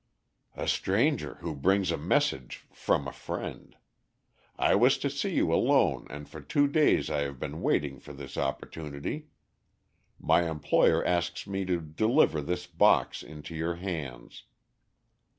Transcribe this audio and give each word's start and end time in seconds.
"A 0.55 0.67
stranger 0.67 1.35
who 1.41 1.53
brings 1.53 1.91
a 1.91 1.95
message 1.99 2.65
from 2.73 3.07
a 3.07 3.11
friend. 3.11 3.75
I 4.57 4.73
was 4.73 4.97
to 4.97 5.11
see 5.11 5.35
you 5.35 5.53
alone 5.53 6.07
and 6.09 6.27
for 6.27 6.41
two 6.41 6.67
days 6.67 7.11
I 7.11 7.21
have 7.21 7.37
been 7.39 7.61
waiting 7.61 7.99
for 7.99 8.11
this 8.11 8.35
opportunity. 8.35 9.27
My 10.19 10.49
employer 10.49 11.05
asks 11.05 11.45
me 11.45 11.65
to 11.65 11.79
deliver 11.79 12.41
this 12.41 12.65
box 12.65 13.21
into 13.21 13.53
your 13.53 13.75
hands." 13.75 14.45